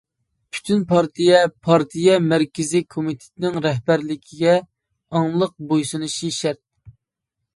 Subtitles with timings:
[0.55, 4.57] پۈتۈن پارتىيە پارتىيە مەركىزىي كومىتېتىنىڭ رەھبەرلىكىگە
[5.19, 6.61] ئاڭلىق بويسۇنۇشى شەرت.